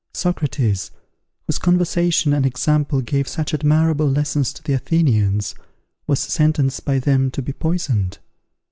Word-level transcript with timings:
Socrates, 0.15 0.89
whose 1.45 1.59
conversation 1.59 2.33
and 2.33 2.43
example 2.43 3.01
gave 3.01 3.27
such 3.27 3.53
admirable 3.53 4.09
lessons 4.09 4.51
to 4.51 4.63
the 4.63 4.73
Athenians, 4.73 5.53
was 6.07 6.19
sentenced 6.19 6.83
by 6.85 6.97
them 6.97 7.29
to 7.29 7.41
be 7.43 7.53
poisoned. 7.53 8.17